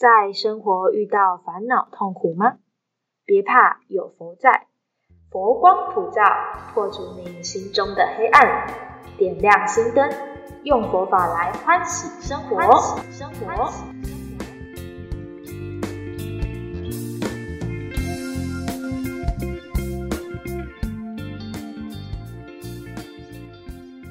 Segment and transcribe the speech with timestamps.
[0.00, 2.56] 在生活遇到烦恼痛苦吗？
[3.26, 4.68] 别怕，有佛在，
[5.30, 6.22] 佛光普照，
[6.72, 8.66] 破除你心中的黑暗，
[9.18, 10.10] 点亮心灯，
[10.64, 12.56] 用佛法来欢喜生活。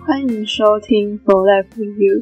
[0.05, 0.21] 欢。
[0.27, 2.21] 迎收听《For Life with You》。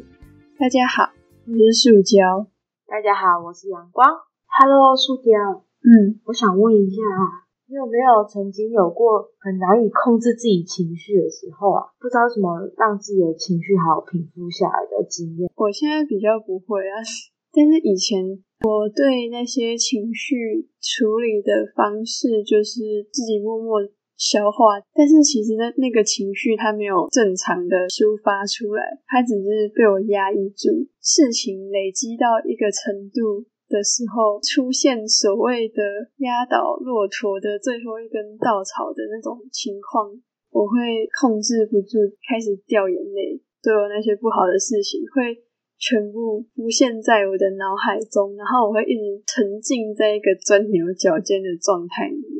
[0.58, 1.12] 大家好，
[1.46, 2.57] 我是塑胶。
[2.88, 4.08] 大家好，我是阳光。
[4.48, 5.60] Hello，树雕。
[5.84, 11.92] 嗯，我想问一下啊，你有没有曾经有过很难以控制自己情绪的时候啊？
[12.00, 15.52] 不知道怎么让自己的情绪好平复下来的经验？
[15.54, 16.96] 我现在比较不会啊，
[17.52, 18.24] 但是以前
[18.64, 23.84] 我对那些情绪处理的方式就是自己默默。
[24.18, 30.90] 消化，但是其实那那个情绪它没有正常的抒发出来，它只是被我压抑住。
[30.98, 35.80] 事情累积到一个程度的时候，出现所谓的
[36.18, 40.10] 压倒骆驼的最后一根稻草的那种情况，
[40.50, 43.40] 我会控制不住，开始掉眼泪。
[43.62, 45.38] 对我那些不好的事情，会
[45.78, 52.37] 全部浮现在我的脑海中，然后我会一直沉浸在一个钻牛角尖的状态里面。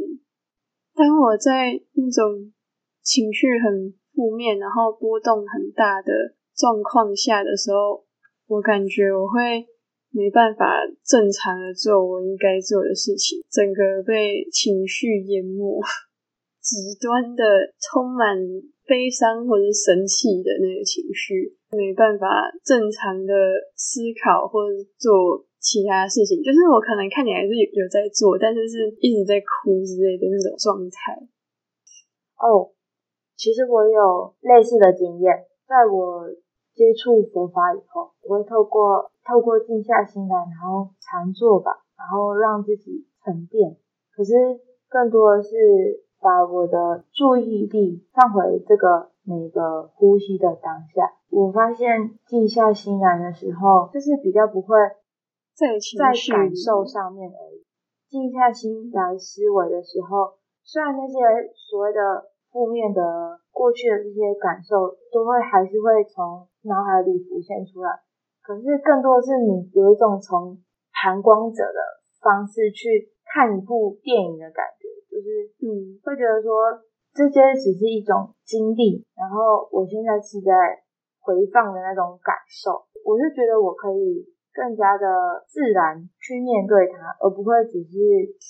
[0.99, 2.51] 当我在那种
[3.03, 8.05] 情绪很负面，然后波动很大的状况下的时候，
[8.49, 9.65] 我感觉我会
[10.11, 10.67] 没办法
[11.07, 15.81] 正常的做我应该做的事情，整个被情绪淹没，
[16.61, 17.45] 极端的
[17.79, 18.37] 充满
[18.85, 22.27] 悲伤或者生气的那个情绪，没办法
[22.65, 23.33] 正常的
[23.77, 25.47] 思考或者做。
[25.69, 31.21] 其他事情，就是我可能看你还是有在做，但是是一直在哭之类的那种状态。
[32.41, 32.73] 哦，
[33.37, 36.25] 其实我有类似的经验，在我
[36.73, 43.77] 接触佛法以后，我会透过透过静下心来，然后禅坐吧，然后让自己沉淀。
[44.17, 44.33] 可是
[44.89, 45.53] 更多的是
[46.19, 51.13] 把我的注意力放回这个每个呼吸的当下。
[51.29, 54.79] 我发现静下心来的时候，就是比较不会。
[55.59, 57.67] 在感受上面而已，
[58.07, 61.19] 静下心来思维的时候，虽然那些
[61.53, 63.03] 所谓的负面的
[63.51, 67.91] 过去的这些感受，都会还是会从脑海里浮现出来，
[68.41, 70.63] 可是更多的是你有一种从
[70.95, 71.81] 旁观者的
[72.23, 76.79] 方式去看一部电影的感觉，就是嗯，会觉得说
[77.13, 80.55] 这些只是一种经历，然后我现在是在
[81.19, 84.38] 回放的那种感受，我是觉得我可以。
[84.59, 87.95] 更加的自然去面对它，而不会只是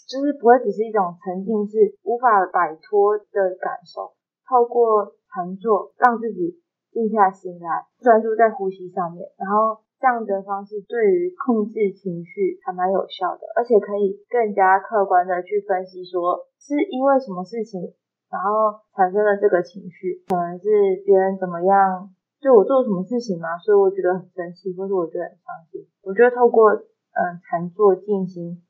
[0.08, 4.16] 就是不会只是一种沉浸式无法摆脱的感受。
[4.48, 6.56] 透过禅坐，让自己
[6.90, 17.92] 静下心来，专注在呼吸上面，然后这样的方式对于控制情绪还蛮有效的，而且可以更加客观的去分析，说是因为什么事情，
[18.32, 22.08] 然后产生了这个情绪，可能是别人怎么样。
[22.40, 25.86] 就我做了什么事情嘛，所以我觉得很生气，或者我觉得很伤心。
[26.02, 28.62] 我觉得透过嗯禅坐静心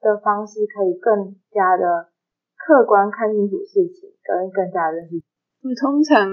[0.00, 2.10] 的方式，可以更加的
[2.56, 5.22] 客观看清楚事情，跟更加认识。
[5.62, 6.28] 我通常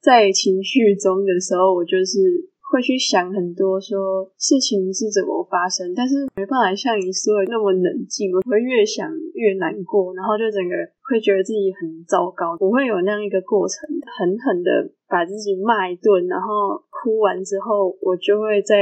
[0.00, 2.50] 在情绪中的时候，我就是。
[2.66, 8.34] 会去想很多，说事情是怎么发生，但是没办法像你说的那么冷静。
[8.34, 10.74] 我会越想越难过，然后就整个
[11.06, 12.58] 会觉得自己很糟糕。
[12.58, 13.86] 我会有那样一个过程，
[14.18, 18.76] 狠狠的把自己骂一顿，然后哭完之后，我就会再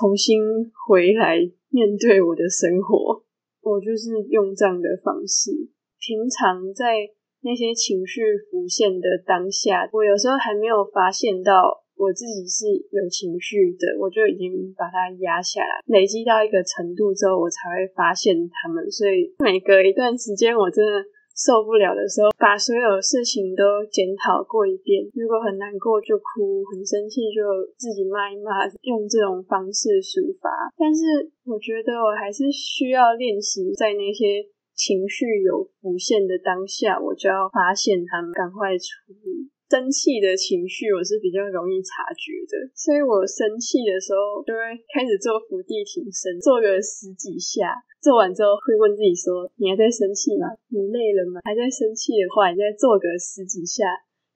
[0.00, 0.40] 重新
[0.88, 1.36] 回来
[1.68, 3.22] 面对我的生活。
[3.60, 5.52] 我就是用这样的方式。
[6.00, 7.12] 平常在
[7.42, 11.83] 那些情绪浮现的当下，我有时候还没有发现到。
[12.04, 18.84] 我自己是有情绪的，我就已经把它压下来，累积到一个程度之后，我才会发现他们。
[18.92, 21.00] 所以每隔一段时间，我真的
[21.32, 25.02] 受不了的时候，把所有事情都检讨过一遍。
[25.16, 27.40] 如果很难过就哭，很生气就
[27.80, 30.50] 自己骂一骂，用这种方式抒发。
[30.76, 34.44] 但是我觉得我还是需要练习，在那些
[34.76, 39.50] 情绪有浮现的当下，我就要发现他们，赶快处理。
[39.74, 44.62] 生气的情绪，我是比较容易察觉的，所以我生气的时候就会
[44.94, 50.54] 开始做伏地挺身，做个十几下，做完之后会问自己说：“你还在生气吗？
[50.70, 51.42] 你累了吗？
[51.42, 53.82] 还在生气的话，你再做个十几下，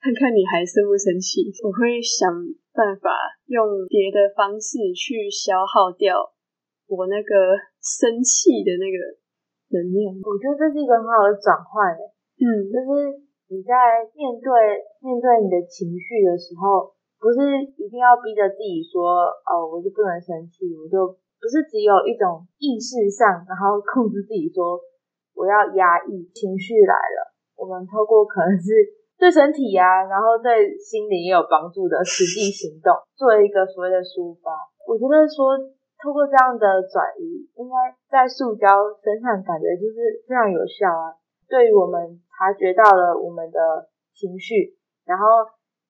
[0.03, 1.47] 看看你还生不生气。
[1.63, 2.27] ”我会想
[2.75, 3.15] 办法
[3.47, 6.19] 用别的方式去消耗掉
[6.91, 8.99] 我那个生气的那个
[9.71, 10.19] 能量。
[10.19, 11.95] 我觉得这是一个很好的转换，
[12.43, 13.28] 嗯，就是。
[13.49, 13.73] 你在
[14.13, 14.49] 面对
[15.01, 24.77] 面对你的情绪的时候，不是一定要逼着自己说，哦，我就不能生气，我就不是只有一种意识上，然后控制自己说
[25.33, 27.33] 我要压抑情绪来了。
[27.57, 28.71] 我们透过可能是
[29.19, 34.53] 对身体啊，然后对心灵也有帮助的实际行动，做一个所谓的抒发。
[34.87, 35.57] 我觉得说
[36.05, 37.75] 透过这样的转移，应该
[38.07, 38.69] 在塑胶
[39.03, 41.17] 身上感觉就是非常有效啊。
[41.49, 45.27] 对于我们察觉到了我们的情绪，然后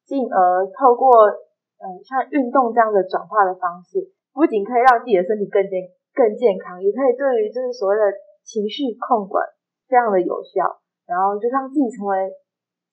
[0.08, 1.28] 进而透过
[1.76, 4.16] 嗯像运动这样的转化的方式。
[4.32, 5.82] 不仅可以让自己的身体更健
[6.14, 8.06] 更健康，也可以对于就是所谓的
[8.46, 9.42] 情绪控管
[9.90, 10.78] 非常的有效，
[11.10, 12.14] 然后就让自己成为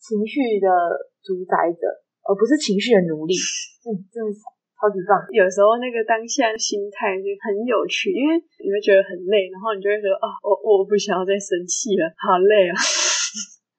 [0.02, 0.68] 情绪的
[1.22, 1.86] 主宰者，
[2.26, 3.38] 而不是情绪的奴隶。
[3.86, 4.42] 嗯，真的是
[4.82, 5.22] 超级棒。
[5.30, 12.74] 有时候那个当下心态就很有趣，因为你会觉得很累，然后你就会说啊，我我不想要再生气了，好累啊。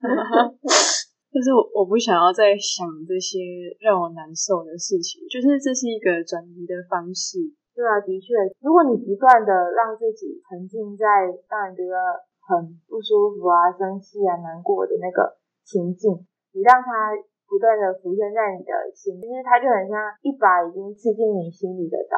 [1.36, 3.36] 就是我我不想要再想这些
[3.80, 7.36] 让我难受的事情，就是这是一个转移的方式。
[7.76, 8.32] 对啊，的确，
[8.64, 11.04] 如果你不断的让自己沉浸在
[11.52, 16.24] 让你觉得很不舒服啊、生气啊、难过的那个情境，
[16.56, 17.12] 你让它
[17.44, 22.16] 不断的浮现在你的心，其实它就很像一把已经刺进你心里的刀。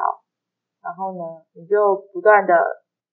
[0.79, 2.55] 然后呢，你就不断的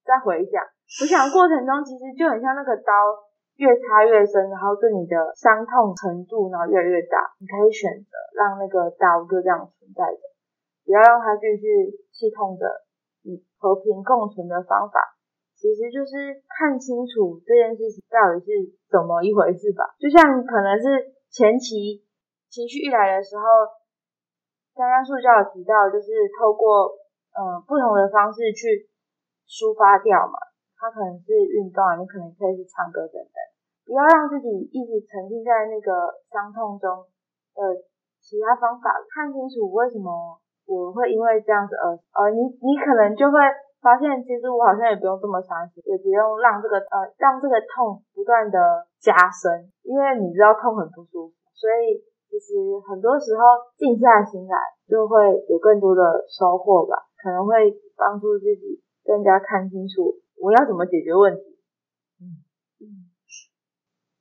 [0.06, 0.62] 在回想，
[1.02, 3.25] 回想过程中，其实就很像那个刀。
[3.58, 10.22] 越插越深，然后对你的伤痛程度呢越来越大，你可以选择让那个刀就这样存在着，
[10.86, 12.86] 不要让它继续刺痛着。
[13.26, 15.02] 以和平共存的方法，
[15.58, 19.98] 其实就是看清楚这件事情到底是怎么一回事吧。
[19.98, 22.06] 就像可能是前期
[22.54, 23.66] 情绪一来的时候，
[24.78, 26.94] 刚刚塑教有提到，就是透过
[27.34, 28.94] 嗯不同的方式去
[29.50, 30.38] 抒发掉嘛。
[30.78, 33.38] 它可能是运动啊，你可能可以是唱歌等等，
[33.86, 37.06] 不要让自己一直沉浸在那个伤痛中
[37.54, 37.62] 的
[38.20, 40.10] 其他方法，看清楚为什么
[40.66, 43.38] 我会因为这样子而呃，你你可能就会
[43.82, 52.58] 发现，其实我好像也不用这么伤心，也不用让这个呃让这个痛不断的加深，因为你知道痛很不舒服，所以其实
[52.90, 53.42] 很多时候
[53.78, 54.58] 静下心来
[54.90, 60.18] 就会有更多的收获吧，可能会帮助自己更加看清楚。
[60.42, 61.62] 我要怎么解决问题？
[62.18, 62.42] 嗯
[62.82, 62.86] 嗯，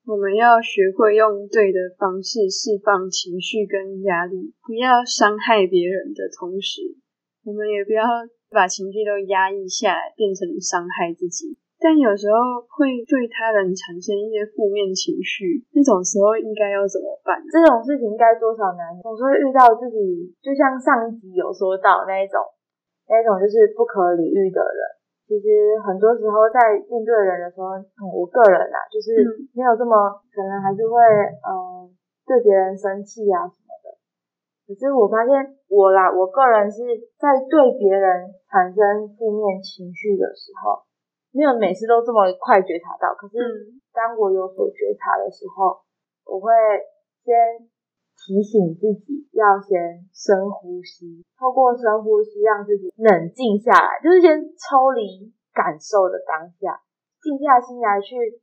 [0.05, 6.93] 我们要学会用对的方式释放情绪跟压力，不要伤害别人的同时，
[7.41, 8.05] 我们也不要
[8.53, 11.57] 把情绪都压抑下来，变成伤害自己。
[11.81, 12.37] 但有时候
[12.69, 17.41] 会对他人产生一些负面情绪，那种时候应该要怎么办？
[17.49, 22.45] 这种事情该多少难，总是会遇到自己，就像上一集有说到那一种，
[23.09, 24.81] 那一种就是不可理喻的人。
[25.27, 27.73] 其实很多时候在面对人的时候，
[28.13, 29.17] 我个人啊，就是
[29.57, 31.01] 没有这么可能还是会
[31.41, 31.89] 嗯
[32.27, 33.97] 对别人生气啊什么的。
[34.69, 35.33] 可是我发现
[35.69, 36.85] 我啦，我个人是
[37.17, 40.85] 在对别人产生负面情绪的时候，
[41.33, 43.15] 没有每次都这么快觉察到。
[43.17, 43.37] 可是
[43.93, 45.81] 当我有所觉察的时候，
[46.25, 46.53] 我会
[47.25, 47.73] 先。
[48.17, 56.81] 提醒自己要先深呼吸，透过深呼吸让自己冷静下来，就是先抽离感受的当下，
[57.21, 58.41] 静下心来去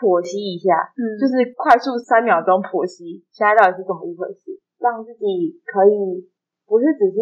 [0.00, 6.26] 剖析一下，嗯，就是快速三秒钟剖析现在到底是怎么一回事，让自己可以
[6.66, 7.16] 不是只是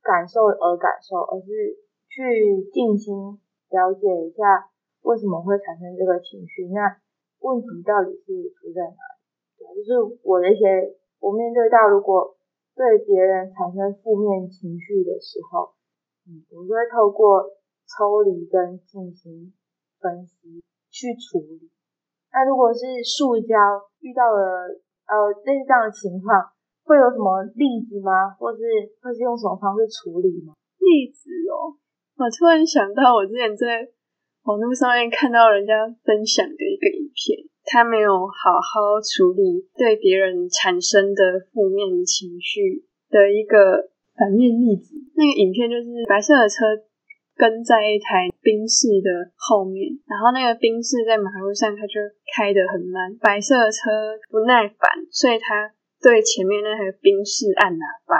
[0.00, 1.48] 感受而感受，而是
[2.06, 3.40] 去静心
[3.70, 4.70] 了解一下
[5.02, 6.96] 为什么会产生这个情绪，那
[7.40, 9.13] 问题到底是出在哪？
[9.74, 12.36] 就是我的一些，我面对到如果
[12.74, 15.74] 对别人产生负面情绪的时候，
[16.26, 17.42] 嗯，我就会透过
[17.90, 19.52] 抽离跟进行
[20.00, 21.70] 分析去处理。
[22.32, 23.54] 那如果是塑胶
[24.00, 24.66] 遇到了
[25.06, 26.50] 呃类似这样的情况，
[26.84, 28.34] 会有什么例子吗？
[28.38, 28.60] 或是
[29.02, 30.54] 会是用什么方式处理吗？
[30.78, 31.78] 例子哦，
[32.18, 33.88] 我突然想到我之前在
[34.44, 35.72] 网络上面看到人家
[36.04, 37.53] 分享的一个影片。
[37.64, 44.94] 他没有好好处理对别人产生的负面情绪的一个反面例子。
[45.16, 46.64] 那个影片就是白色的车
[47.36, 51.98] 跟在一台宾士的后面，然后那个宾士在马路上，他就
[52.36, 53.16] 开得很慢。
[53.18, 53.90] 白色的车
[54.30, 58.16] 不耐烦，所以他对前面那台宾士按喇叭，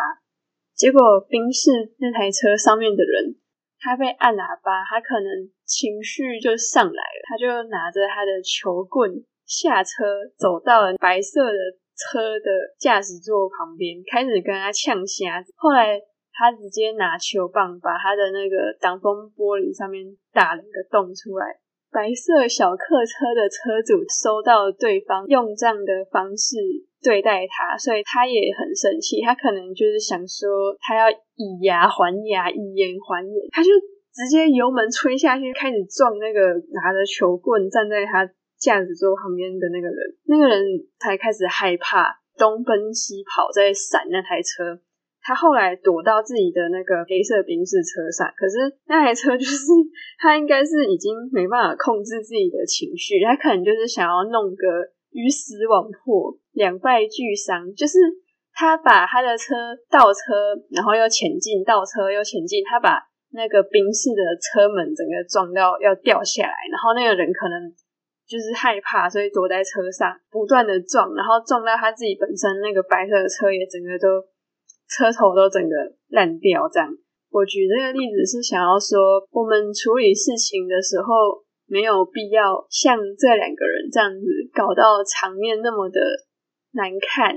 [0.74, 3.36] 结果宾士那台车上面的人。
[3.84, 5.28] 他被按喇叭，他可能
[5.66, 9.12] 情绪就上来了，他就拿着他的球棍
[9.46, 10.04] 下车，
[10.36, 11.58] 走到了白色的
[11.96, 15.52] 车的驾驶座旁边，开始跟他呛瞎子。
[15.56, 16.00] 后来
[16.32, 21.46] 他直接拿球棒把他的那个挡风玻璃上面打了个洞出来，
[21.92, 26.56] 白色小客车的车主收到对方用这样的方式
[27.02, 29.22] 对待他，所以他也很生气。
[29.22, 33.70] 他可能就是想说，他要以牙还牙，以眼还眼，他就
[34.10, 38.26] 直接油门吹下去，开始撞那个拿着球棍站在他
[38.64, 39.99] 驾驶座旁边的那个人。
[40.25, 40.64] 那个人
[40.97, 42.09] 才开始害怕，
[42.40, 44.80] 东奔西跑在闪那台车。
[45.26, 49.73] 他后来躲到自己的那个黑色宾士车上，可是那台车就是
[50.21, 57.97] 他应该是已经没办法控制自己的情绪，他可能就是想要弄个鱼死网破、两败俱伤，就是
[58.52, 59.54] 他把他的车
[59.88, 63.00] 倒车，然后又前进，倒车又前进，他把
[63.33, 67.73] 那个宾士的车门整个撞到要掉下来，然后那个人可能
[68.26, 74.24] 就是害怕，所以躲在车上不断的撞，然后撞到他自己本身那个白色的车也整个都。
[74.84, 75.74] 车头都整个
[76.12, 76.86] 烂掉，这样。
[77.32, 85.98] 我举这个例子是想要说，我们处理事情的时候，没有必要像这两个人这样子搞到场面那么的
[86.76, 87.32] 难看。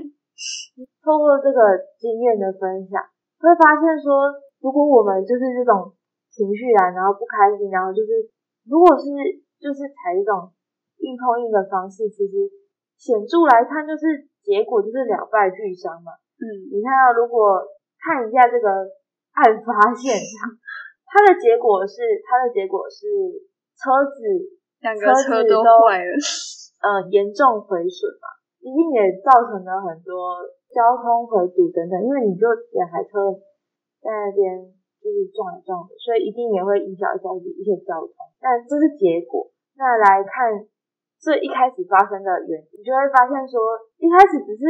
[1.02, 1.58] 通过这个
[1.96, 3.00] 经验的分享，
[3.40, 4.28] 会发现说，
[4.60, 5.96] 如果我们就是这种
[6.30, 8.28] 情绪来，然后不开心，然后就是
[8.68, 9.08] 如果是
[9.56, 10.52] 就是采这种
[10.98, 12.50] 硬碰硬的方式，其实
[12.96, 16.12] 显著来看，就是结果就是两败俱伤嘛。
[16.38, 17.62] 嗯，你看到如果
[17.98, 18.68] 看一下这个
[19.38, 20.54] 案发现场，
[21.06, 23.06] 它的结果是它的结果是
[23.74, 24.22] 车子
[24.82, 26.14] 两个车都坏了，
[26.82, 28.26] 呃，严重毁损嘛，
[28.62, 33.34] 一定也造成了很多交通回堵等等，因为你就两台车
[33.98, 34.62] 在那边
[35.02, 38.14] 就是撞来撞的，所以一定也会影响一下一些交通。
[38.38, 40.66] 那这是结果，那来看
[41.20, 43.58] 这一开始发生的原因，你就会发现说
[43.98, 44.64] 一开始只是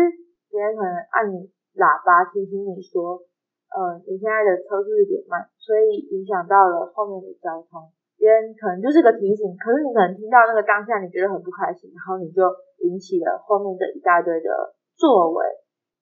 [0.51, 1.51] 别人可能按你。
[1.79, 3.23] 喇叭提醒你说，
[3.71, 7.95] 呃，你现在的车速有点慢，所以影响到了后面的交通。
[8.19, 12.43] 别人可能就是个提醒，可是你可能听到那个当下，你觉得很不开心，然后你就
[12.83, 15.47] 引起了后面这一大堆的作为。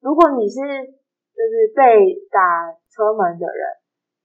[0.01, 3.63] 如果你是就是被打车门的人，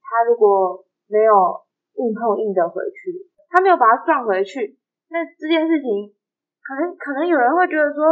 [0.00, 1.68] 他如果没有
[2.00, 4.80] 硬碰硬的回去，他没有把他撞回去，
[5.12, 6.08] 那这件事情
[6.64, 8.08] 可能可能有人会觉得说，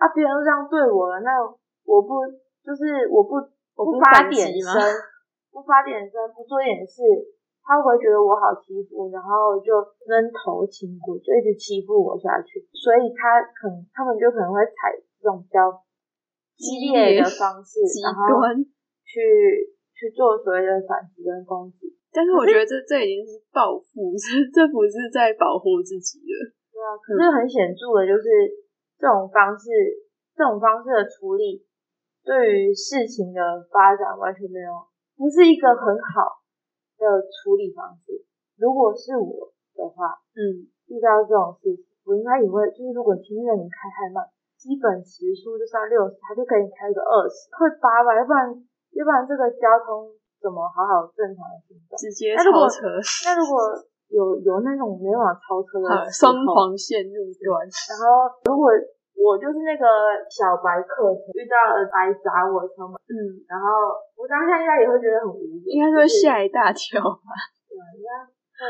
[0.00, 1.36] 啊，别人都这样对我了，那
[1.84, 2.24] 我不。
[2.62, 3.42] 就是我不
[3.74, 4.70] 不发点声，
[5.50, 7.02] 不发点声，不做点事，
[7.58, 9.74] 他会不会觉得我好欺负，然后就
[10.06, 12.62] 扔头轻骨，就一直欺负我下去？
[12.70, 15.74] 所以他可能他们就可能会采这种比较
[16.54, 18.38] 激烈的方式，然后
[19.02, 21.98] 去去做所谓的反击跟攻击。
[22.12, 24.12] 但是我觉得这这已经是报复，
[24.52, 26.52] 这不是在保护自己了。
[26.68, 28.28] 对啊，可是很显著的就是
[29.00, 29.72] 这种方式，
[30.36, 31.64] 这种方式的处理。
[32.22, 33.40] 对于事情的
[33.72, 34.70] 发展完全没有，
[35.18, 36.38] 不是一个很好
[36.94, 38.22] 的处理方式。
[38.54, 44.22] 如果是我的话，嗯，遇到这种事情，我应该也会，就是如果前面的人开太慢，
[44.54, 48.54] 基本时速就算六十，他就可以开个二十，会八吧，要不然
[48.94, 51.94] 要不然这个交通怎么好好正常的行走？
[51.94, 52.90] 直接超车。
[53.24, 53.62] 那如果
[54.10, 58.66] 有有那种没办法超车的双黄线路段，然后如果。
[59.12, 59.84] 我就是那个
[60.26, 67.30] 小白客遇到了白砸我车门，嗯，然后我当下应该也会觉得很无语，应该会吓一大跳吧？
[67.68, 68.66] 对，应该会。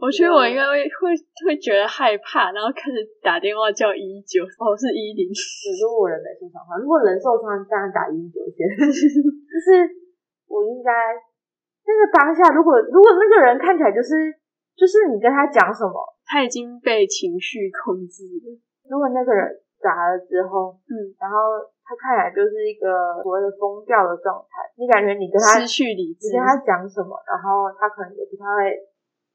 [0.00, 1.14] 我觉得我应该会会
[1.46, 5.30] 会觉得害怕，然后开始打电话叫一九，哦，是一零。
[5.78, 8.66] 如果人没受伤的话，如果人受伤，当然打一九先。
[8.74, 9.86] 就是
[10.54, 10.90] 我应该
[11.82, 14.30] 那个当下，如果如果那个人看起来就是
[14.78, 18.54] 就是你跟他讲什么，他已经被情绪控制了。
[18.86, 19.60] 如果那个人。
[19.84, 24.64] 砸了之后，嗯，然后他看起来就是一个所谓的疯掉的状态。
[24.80, 28.72] 你感觉你跟他失去理智，你跟他讲什么，然后他可能也不太会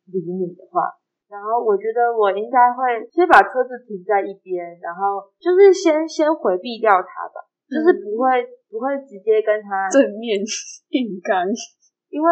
[0.10, 0.90] 理你的话。
[1.30, 2.82] 然后我觉得我应该会
[3.14, 8.42] 先把车子停在一边，然后就是先先回避掉他吧，就是不会
[8.74, 10.42] 不会直接跟他正面
[10.90, 11.46] 硬刚，
[12.10, 12.28] 因为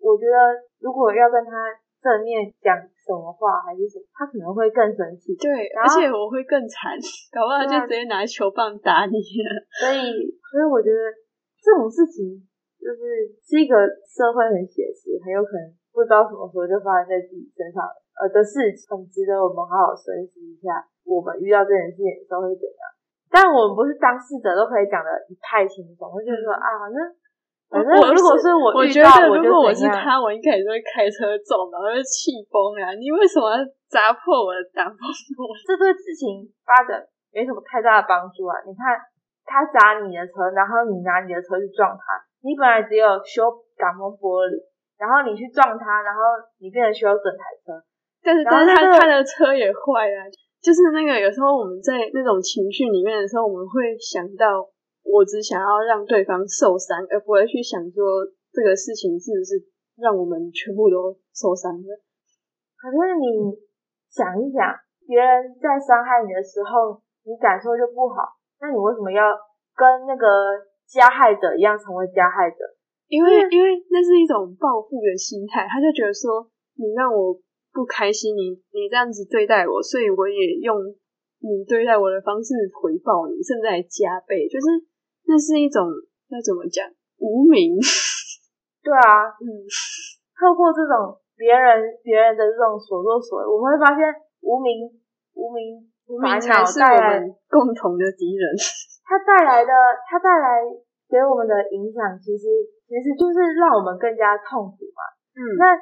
[0.00, 1.52] 我觉得如果要跟他。
[1.98, 5.34] 正面讲什么话还是什么，他可能会更生气。
[5.34, 6.94] 对，而且我会更惨，
[7.34, 9.50] 搞不好就直接拿球棒打你了。
[9.82, 11.10] 所以，所以我觉得
[11.58, 12.38] 这种事情
[12.78, 13.74] 就是是一个
[14.06, 17.82] 社会很写实，很有可能不知道什么时候就发生在自己身上
[18.22, 20.86] 呃的事情，很值得我们好好深思一下。
[21.02, 22.82] 我们遇到这件事情的时候会怎样？
[23.30, 26.98] 但我们不是当事者都可以讲的一派轻松，我就是说啊，反正。
[27.68, 32.96] 反正如果是我遇到，如果我是他，我一开始就会开车撞，然后就气疯啊！
[32.96, 33.60] 你为什么要
[33.92, 35.68] 砸破我的挡风玻璃？
[35.68, 36.96] 这对事情发展
[37.28, 38.56] 没什么太大的帮助啊！
[38.64, 38.96] 你看
[39.44, 44.64] 他砸你的车，然后你拿你的车去撞他，你本来只有修挡风玻璃，
[44.96, 47.76] 然后你去撞他，然后你变成修整台车，
[48.24, 50.24] 但是但是他、那个他的车也坏了，
[50.60, 54.66] 就是那个有时候我们在那种情绪里面的时候，我们会想到
[55.04, 59.62] 我只想要让对方受伤，而不会去想说这个事情是不是
[59.96, 61.90] 让我们全部都受伤了。
[62.76, 63.54] 可是你
[64.10, 64.66] 想一想，
[65.06, 69.22] 别人在伤害你的时候，你感受就不好，那你为什么要
[69.74, 70.26] 跟那个
[70.86, 72.56] 加害者一样成为加害者？
[73.08, 76.44] 因为因为那是一种报复的心态，他就觉得说
[76.76, 77.32] 你让我
[77.72, 80.76] 不开心，你你这样子对待我，所以我也用
[81.40, 84.66] 你对待我的方式回报你，甚至还加倍，就是
[85.26, 85.86] 那是一种
[86.28, 86.84] 要怎么讲
[87.18, 87.76] 无名，
[88.82, 89.46] 对啊，嗯，
[90.38, 94.02] 透过这种别人别人的这种所作所为，我们会发现
[94.40, 94.88] 无名
[95.34, 98.50] 无名无名才是我们共同的敌人。
[99.08, 99.72] 它带来的
[100.10, 100.60] 它带来
[101.08, 102.44] 给我们的影响，其实
[102.84, 105.00] 其实就是让我们更加痛苦嘛。
[105.32, 105.72] 嗯，那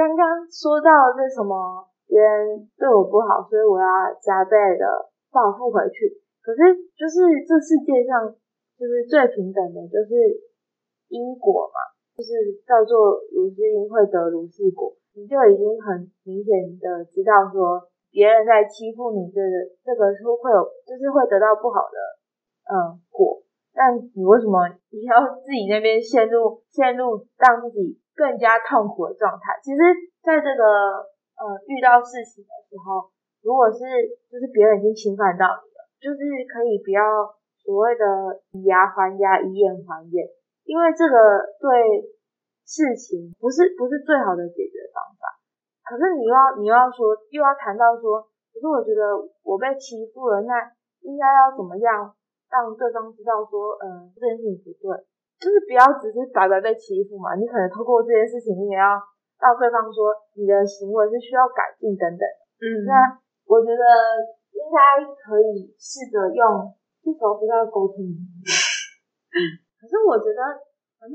[0.00, 3.84] 刚刚说到这什么别人对我不好，所以我要
[4.16, 6.16] 加倍的报复回去。
[6.40, 8.32] 可是就是这世界上
[8.80, 10.40] 就是最平等的，就是
[11.12, 12.32] 因果嘛，就是
[12.64, 19.52] 叫做如是因会得如是果，你就已经很明显的知道说别人在欺负你，这个
[19.84, 21.98] 这个是会有，就是会得到不好的
[22.72, 23.44] 嗯果。
[23.76, 29.58] 但你为什么你要自己那边陷入陷入让自己更加痛苦的状态？
[29.62, 29.80] 其实，
[30.22, 30.64] 在这个
[31.36, 33.10] 呃遇到事情的时候，
[33.42, 33.78] 如果是
[34.30, 36.18] 就是别人已经侵犯到你了，就是
[36.50, 37.02] 可以不要
[37.60, 38.04] 所谓的
[38.52, 40.28] 以牙还牙，以眼还眼，
[40.64, 41.16] 因为这个
[41.60, 42.10] 对
[42.64, 45.38] 事情不是不是最好的解决方法。
[45.84, 50.54] 可是你又要你又要说又要谈到说，可是我觉得我被欺负了，那
[51.02, 52.14] 应该要怎么样？
[52.50, 54.90] 让对方知道说，嗯，这件事情不对，
[55.40, 57.34] 就是不要只是白白被欺负嘛。
[57.34, 59.00] 你可能透过这件事情，你也要
[59.40, 62.22] 让对方说，你的行为是需要改进等等。
[62.60, 62.92] 嗯那
[63.48, 63.82] 我觉得
[64.52, 66.70] 应该可以试着用，
[67.02, 68.04] 这时候不知道沟通。
[68.04, 69.36] 嗯，
[69.80, 70.40] 可是我觉得，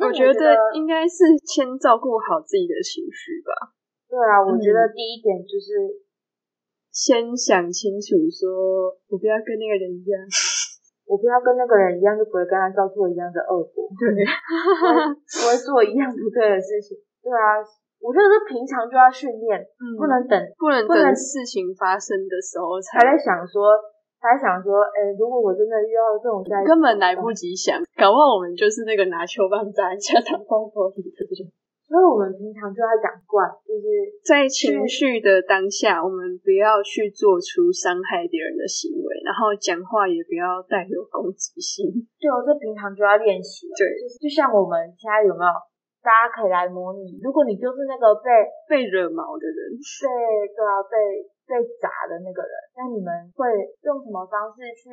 [0.01, 3.71] 我觉得得应该是先照顾好自己的情绪吧，
[4.09, 6.01] 对啊，我觉得嗯第一点就是，
[6.91, 10.19] 先想清楚说，我不要跟那个人一样。
[11.05, 13.87] 我不要跟那个人一样，就不会跟他照做一样的恶果。
[13.97, 16.97] 对，不会做一样不对的事情。
[17.21, 17.61] 对啊，
[18.01, 23.73] 我觉得是平常就要训练，嗯不能等不能等事情发生的时候才还在想说，
[24.21, 31.49] 他在想说，哎、如果我真的遇到这种灾，根本来不及想，搞不好我们就是那个拿球棒砸人家挡风玻璃的人。
[31.85, 33.85] 所以我们平常就要讲惯，就是
[34.25, 41.85] 在情绪的当下，我们不要去做出伤害别人的行为，然后讲话也不要带有攻击性。
[42.17, 43.69] 对我这平常就要练习。
[43.77, 45.53] 对，就是就像我们现在有没有，
[46.01, 48.29] 大家可以来模拟，如果你就是那个被
[48.65, 50.05] 被惹毛的人，被
[50.57, 50.97] 对啊被
[51.45, 53.45] 被砸的那个人，那你们会
[53.85, 54.89] 用什么方式去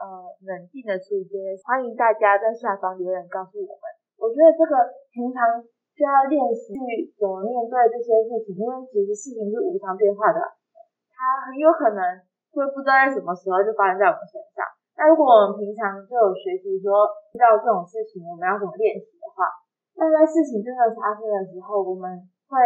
[0.00, 0.04] 呃
[0.48, 1.60] 冷静的处理这些事？
[1.68, 3.84] 欢迎大家在下方留言告诉我们。
[4.16, 4.72] 我觉得这个
[5.12, 5.40] 平常
[6.00, 10.40] 就要练习去怎么面对这些事情，因为其实事情是无常变化的，
[11.12, 12.00] 它很有可能
[12.56, 14.64] 会不知道在什么时候就发生在我们身上。
[14.96, 19.44] 那如果我们平常就有学习说遇到这种事情我们要怎么练习的话，
[20.00, 22.08] 那在事情真的发生的时候，我们
[22.48, 22.56] 会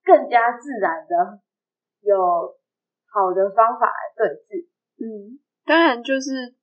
[0.00, 1.44] 更加自然的
[2.00, 2.16] 有
[3.12, 4.64] 好的方法来对峙。
[4.96, 5.36] 嗯，
[5.68, 6.56] 当然就是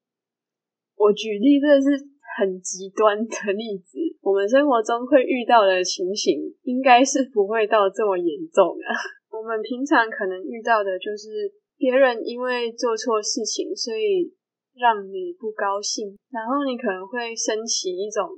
[0.97, 2.01] 我举例，这是
[2.39, 3.99] 很极端的例子。
[4.21, 8.95] 我们生活中会遇到的情形，应该是不会到这么严重啊。
[9.29, 14.31] 我们平常可能遇到的就是别人因为做错事情，所以
[14.75, 18.29] 让你不高兴，然后你可能会升起一种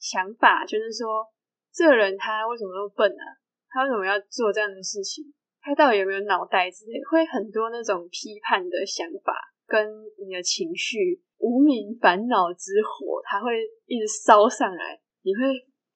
[0.00, 1.28] 想法，就是说
[1.72, 3.24] 这个人他为什么那么笨啊？
[3.68, 5.24] 他为什么要做这样的事情？
[5.60, 7.00] 他到底有没有脑袋之类？
[7.10, 9.32] 会很多那种批判的想法，
[9.66, 9.86] 跟
[10.18, 15.40] 你的情绪、无名烦恼之火，它会一直烧上来，你会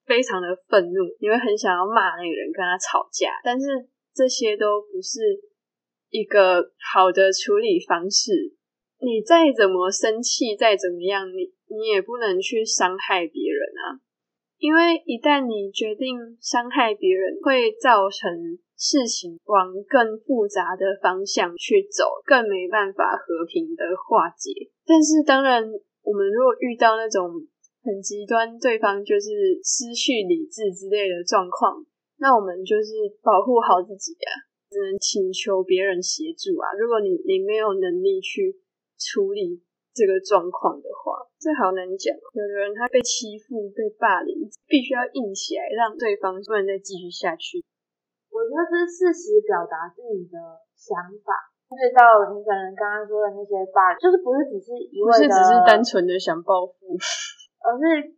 [0.05, 3.67] 非常的愤怒，你会很想要骂那个人，跟他吵架，但是
[4.15, 5.21] 这些都不是
[6.11, 8.55] 一个好的处理方式。
[9.01, 14.01] 你再怎么生气，再怎么样，你你也不能去伤害别人啊，
[14.57, 24.51] 因为一旦你决定伤害别人，会造成事情往更复杂的方向去走，更没办法和平的化解。
[24.85, 25.63] 但是当然，
[26.03, 27.31] 我们如果遇到那种
[27.83, 31.85] 很极端，对方就是失去理智之类的状况，
[32.19, 34.33] 那我们就是保护好自己啊，
[34.69, 36.73] 只能请求别人协助啊。
[36.79, 38.57] 如果你你没有能力去
[38.99, 39.63] 处理
[39.95, 42.13] 这个状况的话，这好难讲。
[42.13, 47.63] 有的人他被欺负、被霸凌，必须要硬起来，让对方不能再继续下去。
[48.35, 50.35] 我觉得是事实表达自己的
[50.75, 52.03] 想法，对到
[52.35, 56.75] 你可能刚刚说的那些霸，就是不是只是一味的，不是只是单纯的想报复，
[57.63, 58.11] 而是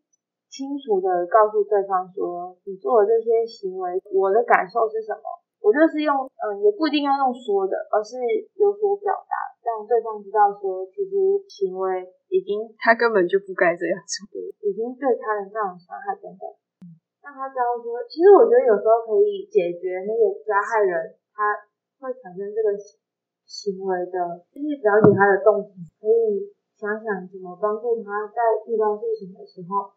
[0.49, 5.21] 清楚的告诉对方说，你做的这些行为，我的感受是什么。
[5.61, 8.17] 我就是用，嗯，也不一定要用说的，而是
[8.55, 11.13] 有所表达，让对方知道说，其实
[11.51, 13.99] 行为已经他根本就不该这样
[14.31, 16.47] 做，已经对他人造成伤害等等。
[17.27, 21.51] 让他知道说，其实我觉得有时候可以解决那个加害人他
[21.99, 22.71] 会产生这个
[23.43, 28.39] 行为的，就是了解他的动机，可以想想怎么帮助他在
[28.71, 29.91] 遇到事情的时候，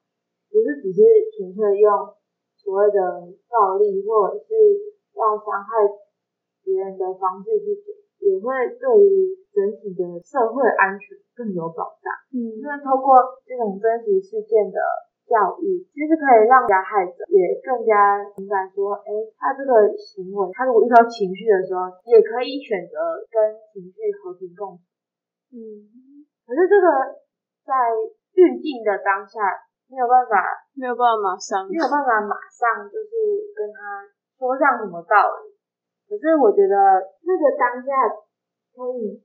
[0.50, 1.06] 不是只是
[1.38, 2.18] 纯粹用
[2.58, 4.98] 所谓的暴力或者是。
[5.20, 5.84] 要伤害
[6.64, 7.92] 别人的方式去解，
[8.24, 12.08] 也会对于整体的社会安全更有保障。
[12.32, 14.80] 嗯，因为通过这种真实事件的
[15.30, 22.98] 教育，其实可以让加害者也更加明白说，哎，他这个行为，他如果遇到情绪的时候，也可以选择
[23.30, 23.38] 跟
[23.70, 24.82] 情绪和平共处。
[25.54, 25.62] 嗯，
[26.50, 27.22] 可是这个
[27.62, 27.74] 在
[28.34, 29.38] 预定的当下，
[29.86, 34.10] 没有办法，没有办法马上，没有办法马上就是跟他。
[34.40, 35.52] 说上什么道理？
[36.08, 36.74] 可是我觉得
[37.28, 37.92] 那个当下
[38.72, 39.20] 可以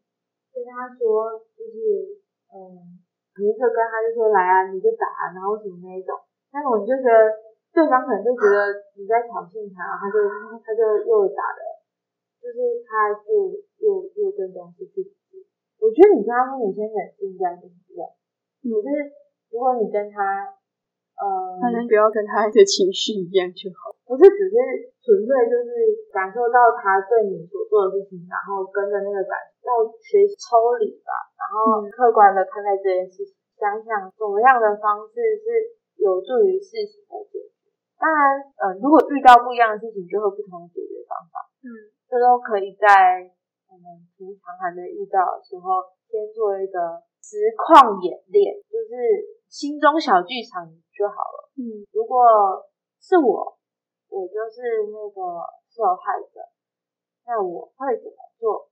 [0.53, 2.19] 跟他说，就是
[2.51, 2.99] 嗯，
[3.41, 6.15] 你一个跟他就说来啊，你就打，然后什么那一种，
[6.53, 7.31] 那种你就觉得
[7.75, 10.19] 对方可能就觉得你在挑衅他，他就
[10.63, 11.61] 他就又打的，
[12.39, 15.03] 就是他就又又跟东西去。
[15.83, 18.03] 我觉得你跟他说你先冷静一下，对不对？
[18.71, 18.89] 可是
[19.51, 20.55] 如果你跟他。
[21.15, 24.57] 呃，反正不要跟他的情绪一样就好，不是只是
[24.99, 25.71] 纯粹就是
[26.11, 35.13] 感受到他对你所做的事情，然后跟着那个感，要学习抽离吧，然后客观的看待这件事情，想想怎么样的方式
[35.45, 37.53] 是有助于事情的解决。
[38.01, 41.45] 当然，呃，如果遇到不一样的事情，就会不同的解决方法。
[41.61, 41.69] 嗯，
[42.09, 42.89] 这都可以在
[43.69, 48.93] 我们平常还没遇到的时候，先做一个实况演练，就是
[49.49, 50.73] 心中小剧场。
[50.95, 51.51] 就好了。
[51.59, 52.23] 嗯，如果
[53.03, 53.59] 是我，
[54.09, 54.63] 我就是
[54.95, 55.21] 那个
[55.75, 56.39] 受害者，
[57.27, 58.71] 那我会怎么做？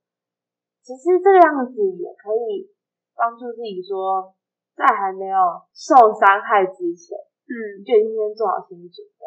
[0.83, 2.69] 其实这个样子也可以
[3.15, 4.35] 帮助自己说，
[4.75, 5.39] 在还没有
[5.71, 7.17] 受伤害之前，
[7.47, 9.23] 嗯，就应该做好心理准备。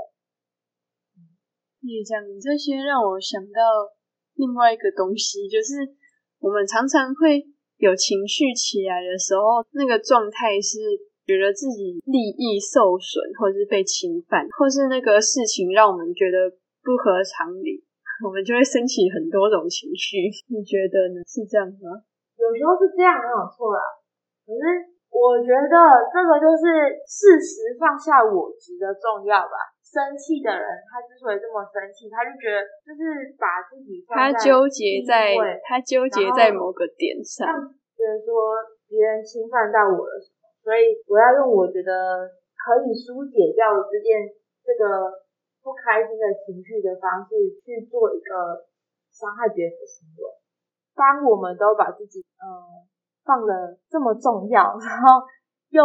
[1.81, 3.89] 你讲这些让我想到
[4.35, 5.95] 另外一个东西，就是
[6.39, 10.79] 我们常常会有情绪起来的时候，那个状态是。
[11.25, 16.51] 觉得自己利益受损，或是被侵犯，或是那个事情让我们觉得
[16.83, 17.83] 不合常理，
[18.23, 20.31] 我们就会升起很多种情绪。
[20.47, 21.19] 你觉得呢？
[21.27, 21.99] 是这样吗？
[22.39, 23.81] 有时候是这样，没有错啦。
[24.45, 24.61] 可是
[25.11, 25.75] 我觉得
[26.11, 29.73] 这个就是事实放下我执的重要吧。
[29.81, 35.31] 生气的人，他之所以这么生气，他就觉得就是把自己他纠结在
[35.63, 37.47] 他纠结在某个点上，
[37.95, 38.59] 觉得说
[38.91, 40.13] 别人侵犯到我了。
[40.59, 42.27] 所以我要用我觉得
[42.59, 44.27] 可以疏解掉这件
[44.67, 45.07] 这个
[45.65, 47.33] 不开心的情绪的方式
[47.65, 48.69] 去做一个
[49.09, 50.21] 伤害别人的行为。
[50.93, 52.85] 当我们都把自己嗯
[53.25, 55.25] 放的这么重要，然后
[55.73, 55.81] 又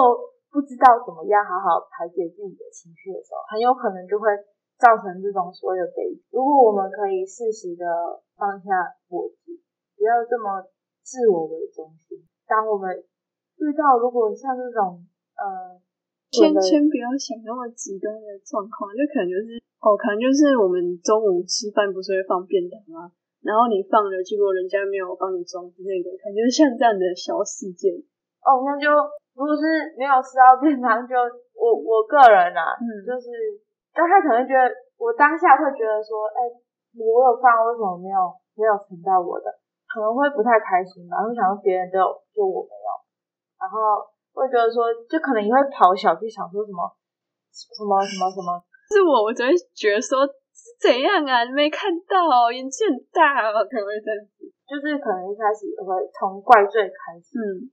[0.52, 4.28] 不知道怎么样好好排解自己的情绪的时候，很有可能就会
[4.76, 6.28] 造成这种所有悲剧。
[6.28, 8.68] 如果我们可以适时的放下
[9.08, 9.56] 我执，
[9.96, 10.68] 不要这么
[11.00, 13.02] 自我为中心，当我们。
[13.60, 15.04] 遇到如果像这种
[15.36, 15.76] 呃，
[16.32, 23.10] 先先不要想那么极端的状况，就可能就是哦，可能就是我们中午吃饭不是会放便当吗？
[23.40, 27.88] 然后你放了，结果人家没有帮你装之类的，可能就是像这样的小事件。
[28.44, 28.92] 哦，那就
[29.32, 29.64] 如果是
[29.96, 31.16] 没有吃到便当，就
[31.56, 33.32] 我我个人啊，嗯，就是
[33.96, 34.68] 但他可能觉得
[35.00, 36.52] 我当下会觉得说，哎，
[37.00, 38.20] 我有放，为什么没有
[38.60, 39.48] 没有存到我的？
[39.88, 42.04] 可能会不太开心吧，会想说别人都有，
[42.36, 42.88] 就我没有。
[43.56, 44.04] 然后
[44.36, 46.84] 会觉得说，就可能也会跑小去想说什么
[47.48, 51.44] 什么什么什么，是我，我只会觉得说是怎样啊？
[51.46, 54.50] 你没看到，眼睛很大，可能会这样子。
[54.66, 57.70] 就是可能一开始也会从怪罪开始，嗯，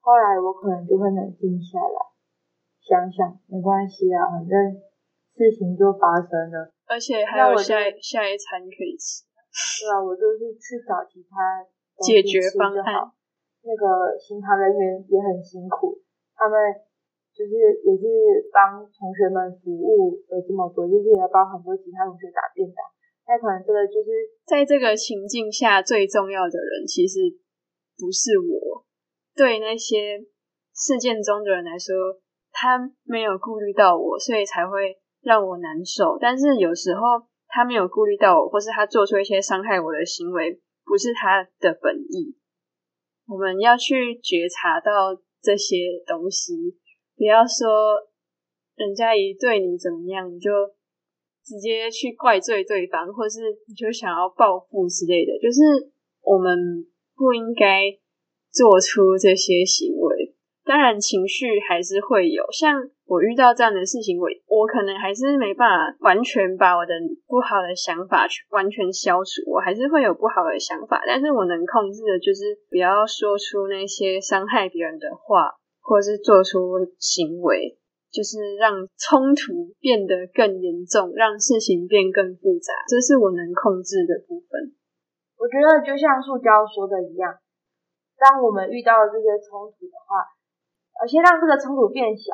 [0.00, 1.98] 后来我可能就会冷静下来，
[2.80, 4.52] 想想没关系啊，反正
[5.36, 9.24] 事情就发生了，而且还有下下一餐可以吃。
[9.80, 11.64] 对啊，我就是去找其他
[12.04, 13.08] 解决方案。
[13.64, 15.96] 那个行堂人员也很辛苦，
[16.36, 16.60] 他们
[17.34, 18.06] 就是也是
[18.54, 22.78] 帮同学们服务了这么多，就是也帮很多其他同学打便当。
[23.26, 24.10] 那可能这个就是
[24.46, 27.18] 在这个情境下最重要的人，其实
[27.98, 28.84] 不是我。
[29.34, 30.22] 对那些
[30.72, 32.20] 事件中的人来说，
[32.52, 36.18] 他没有顾虑到我，所以才会让我难受。
[36.20, 37.00] 但是有时候
[37.48, 42.36] 他没有顾虑到我，或是他做出一些伤害我的行为，不是他的本意。
[43.26, 46.76] 我们要去觉察到这些东西，
[47.16, 47.96] 不要说
[48.76, 50.50] 人家一对你怎么样，你就
[51.44, 55.32] 直接去怪罪对方，或是你就想要报复之类的。
[55.40, 55.60] 就是
[56.22, 57.90] 我们不应该
[58.52, 60.34] 做出这些行为。
[60.64, 62.90] 当然，情绪还是会有，像。
[63.06, 66.94] 我遇到这样的事情，我我可能还是没办法完全把我的
[67.28, 75.52] 不好的想法去完全消除，我还是会有不好的想法，但是我能控制的就是不要说出那些伤害别人的话，
[75.84, 77.76] 或是做出行为，
[78.08, 84.72] 就是让冲突变得更严重，让事情变更复杂，这是我能控制的部分。
[85.36, 87.36] 我觉得就像塑胶说的一样，
[88.16, 90.24] 当我们遇到这些冲突的话，
[90.96, 92.32] 而先让这个冲突变小。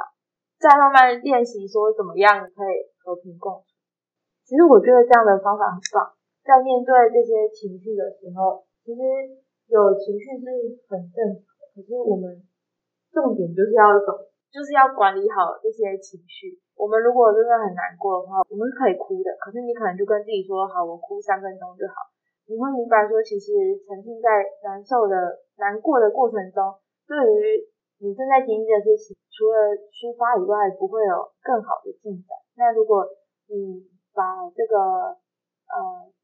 [0.61, 3.73] 再慢慢练习说怎么样可以和平共处。
[4.45, 6.13] 其实我觉得这样的方法很棒。
[6.45, 9.01] 在面对这些情绪的时候，其实
[9.73, 10.45] 有情绪是
[10.85, 11.65] 很正常的。
[11.73, 12.45] 可是我们
[13.13, 14.09] 重点就是要怎，
[14.51, 16.59] 就是要管理好这些情绪。
[16.79, 19.31] 我们如果真的很难过的话，我们是可以哭的。
[19.43, 21.95] 可是你可能就跟自己说好，我哭三分钟就好。
[22.49, 23.53] 你会明白说，其实
[23.87, 24.29] 沉浸在
[24.65, 26.75] 难受的难过的过程中，
[27.07, 27.69] 对于
[27.99, 29.17] 你正在经历的事情。
[29.31, 32.37] 除了抒发以外，不会有更好的进展。
[32.57, 33.09] 那如果
[33.49, 35.17] 你把这个
[35.71, 35.79] 呃，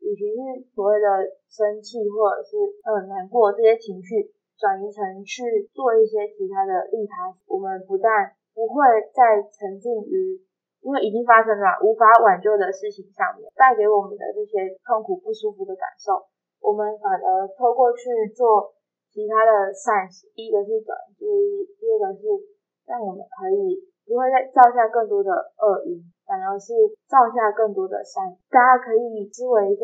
[0.04, 1.06] 与其是所谓的
[1.48, 10.40] 生气或者是呃难过这些情绪，转移成去做一些其他的利他，我们不但不会再沉浸于
[10.82, 16.26] 因为已经发生了无法挽救的事情上面，带给我们的这些痛苦不舒服的感受，
[16.60, 18.72] 我们反而透过去做
[19.12, 22.56] 其他的善事，第一个是转移注意力，第二个是。
[22.86, 26.70] 让我们可以不会再造下更多的恶因，反而是
[27.10, 28.30] 造下更多的善。
[28.48, 29.82] 大家可以思维一下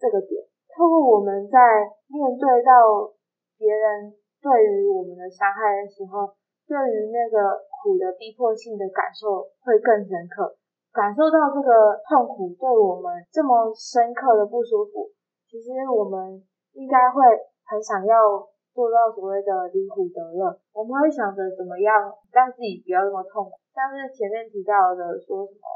[0.00, 0.42] 这个点。
[0.74, 1.56] 透过我们在
[2.10, 3.06] 面对到
[3.60, 6.32] 别人对于我们的伤害的时候，
[6.64, 10.56] 对于那个苦的逼迫性的感受会更深刻。
[10.88, 15.12] 感受到这个痛苦对我们这么深刻的不舒服，
[15.44, 16.40] 其实我们
[16.72, 17.20] 应该会
[17.68, 18.48] 很想要。
[18.70, 21.90] 做到所谓的离苦得乐，我们会想着怎么样
[22.30, 23.58] 让自己不要那么痛苦。
[23.74, 25.66] 像是前面提到的，说什么，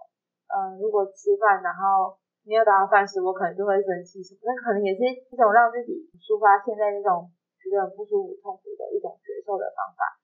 [0.47, 2.15] 嗯，如果吃饭然后
[2.47, 7.27] 没有打到饭时，我可能就会生气什么，那可能也是一种让自己抒发现在那种
[7.71, 10.21] 觉得很不舒服、痛苦的一种觉受的方法。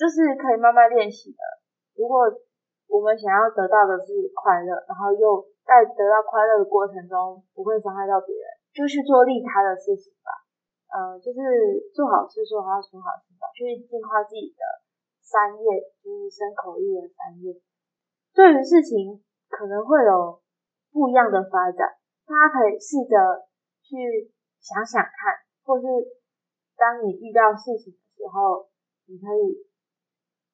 [0.00, 1.42] 就是可以慢慢练习的。
[1.94, 2.24] 如果
[2.88, 10.32] 我们想要得到的是快乐，然后又在得到快乐的过程中不会伤害到别人，就去做利他的事情吧。
[10.90, 11.38] 呃，就是
[11.94, 14.64] 做好事，说好说好听话，去净化自己的
[15.20, 17.60] 三业，就是身口意的三业。
[18.34, 20.40] 对于事情可能会有
[20.90, 21.94] 不一样的发展，
[22.26, 23.46] 大家可以试着
[23.84, 25.12] 去想想看，
[25.62, 25.86] 或是
[26.80, 28.72] 当你遇到事情的时候，
[29.04, 29.68] 你可以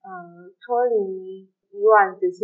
[0.02, 2.42] 嗯脱离以往只是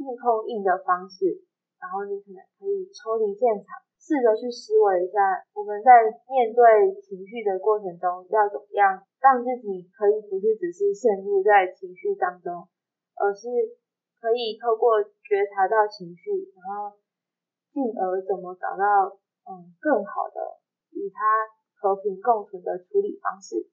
[0.00, 1.44] 硬碰硬的方式，
[1.76, 3.84] 然后你可能可以抽离现场。
[4.02, 5.20] 试着去思维一下，
[5.54, 12.66] 我们在面对情绪的过程中要怎么样让自己可以不是只是陷入在情绪当中，
[13.14, 13.46] 而是
[14.18, 16.98] 可以透过觉察到情绪，然后
[17.70, 20.58] 进而怎么找到嗯更好的
[20.90, 21.22] 与它
[21.82, 23.66] 和平共存的处理方式。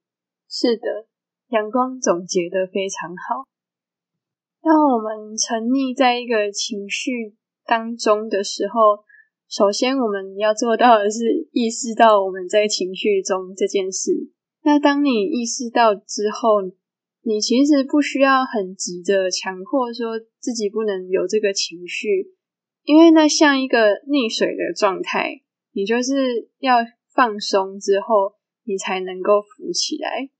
[0.49, 1.05] 是的，
[1.49, 3.45] 阳光总结的非常好。
[4.61, 9.05] 当我们沉溺在一个情绪当中的时候，
[9.47, 14.33] 首先，我们要做到的是意识到我们在情绪中这件事。
[14.63, 16.61] 那当你意识到之后，
[17.21, 22.33] 你其实不需要很急着强迫说自己不能有这个情绪，
[22.83, 25.41] 因为那像一个溺水的状态，
[25.73, 26.77] 你就是要
[27.19, 30.31] 放松之后，你才能够浮起来。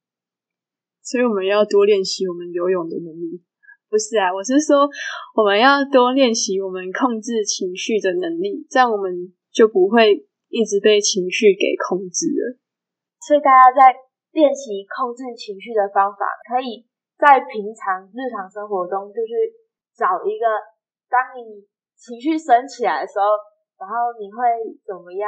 [1.04, 3.44] 所以，我们要多练习我们游泳的能力。
[3.92, 4.88] 不是啊，我是说，
[5.36, 9.12] 我们要多练习我们控制情绪的能力，这样我们
[9.52, 12.56] 就不会一直被情绪给控制了。
[13.28, 14.00] 所以大家在
[14.32, 16.88] 练习控制情绪的方法，可以
[17.20, 19.52] 在平常日常生活中，就是
[20.00, 20.48] 找一个
[21.12, 21.68] 当你
[22.00, 23.36] 情绪升起来的时候，
[23.76, 24.40] 然后你会
[24.88, 25.28] 怎么样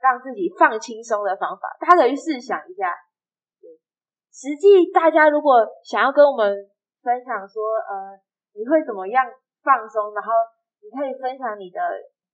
[0.00, 1.76] 让自己放轻松的方法。
[1.80, 2.94] 大家可以试想一下，
[4.32, 6.70] 实际大家如果想要跟我们。
[7.06, 8.18] 分享说，呃，
[8.50, 9.22] 你会怎么样
[9.62, 10.10] 放松？
[10.10, 10.32] 然后
[10.82, 11.78] 你可以分享你的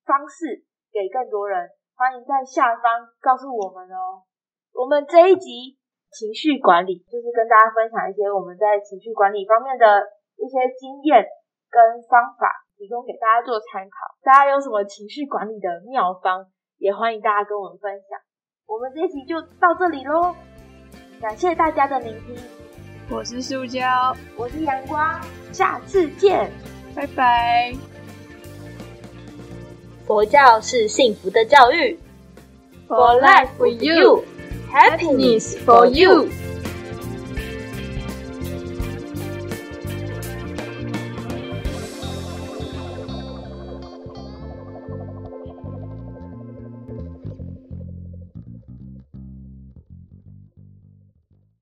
[0.09, 4.25] 方式给更多人，欢迎在下方告诉我们哦。
[4.73, 5.77] 我们这一集
[6.09, 9.85] 情绪管理，就是跟大家分享一些我们在情绪管理方面的
[10.41, 11.21] 一些经验
[11.69, 12.49] 跟方法，
[12.81, 14.17] 提供给大家做参考。
[14.25, 16.49] 大家有什么情绪管理的妙方，
[16.83, 18.19] 也欢迎大家跟我们分享。
[18.67, 20.35] 我们这期就到这里喽，
[21.21, 22.37] 感谢大家的聆听。
[23.09, 25.21] 我是塑胶，我是阳光，
[25.53, 26.51] 下次见，
[26.93, 27.73] 拜拜。
[30.09, 31.97] 佛教是幸福的教育
[32.89, 34.25] ，For life for you,
[34.73, 36.27] happiness for you。